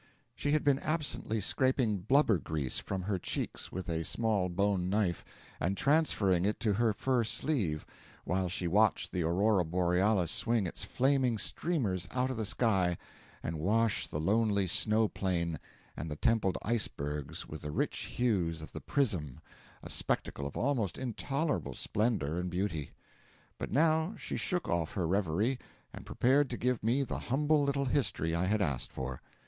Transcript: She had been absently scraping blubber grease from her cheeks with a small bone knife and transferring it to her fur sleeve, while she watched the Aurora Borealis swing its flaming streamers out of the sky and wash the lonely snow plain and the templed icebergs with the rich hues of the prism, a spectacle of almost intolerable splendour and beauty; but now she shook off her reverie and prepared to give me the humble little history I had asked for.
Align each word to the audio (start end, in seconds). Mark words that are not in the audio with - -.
She 0.35 0.49
had 0.53 0.63
been 0.63 0.79
absently 0.79 1.39
scraping 1.39 1.97
blubber 1.99 2.39
grease 2.39 2.79
from 2.79 3.03
her 3.03 3.19
cheeks 3.19 3.71
with 3.71 3.87
a 3.87 4.03
small 4.03 4.49
bone 4.49 4.89
knife 4.89 5.23
and 5.59 5.77
transferring 5.77 6.43
it 6.43 6.59
to 6.61 6.73
her 6.73 6.91
fur 6.91 7.23
sleeve, 7.23 7.85
while 8.25 8.49
she 8.49 8.67
watched 8.67 9.11
the 9.11 9.21
Aurora 9.21 9.63
Borealis 9.63 10.31
swing 10.31 10.65
its 10.65 10.83
flaming 10.83 11.37
streamers 11.37 12.07
out 12.09 12.31
of 12.31 12.37
the 12.37 12.45
sky 12.45 12.97
and 13.43 13.59
wash 13.59 14.07
the 14.07 14.19
lonely 14.19 14.65
snow 14.65 15.07
plain 15.07 15.59
and 15.95 16.09
the 16.09 16.15
templed 16.15 16.57
icebergs 16.63 17.47
with 17.47 17.61
the 17.61 17.69
rich 17.69 17.95
hues 17.97 18.63
of 18.63 18.71
the 18.71 18.81
prism, 18.81 19.39
a 19.83 19.89
spectacle 19.91 20.47
of 20.47 20.57
almost 20.57 20.97
intolerable 20.97 21.75
splendour 21.75 22.39
and 22.39 22.49
beauty; 22.49 22.89
but 23.59 23.71
now 23.71 24.15
she 24.17 24.35
shook 24.35 24.67
off 24.67 24.93
her 24.93 25.05
reverie 25.07 25.59
and 25.93 26.07
prepared 26.07 26.49
to 26.49 26.57
give 26.57 26.81
me 26.81 27.03
the 27.03 27.19
humble 27.19 27.61
little 27.63 27.85
history 27.85 28.33
I 28.33 28.45
had 28.45 28.63
asked 28.63 28.91
for. 28.91 29.21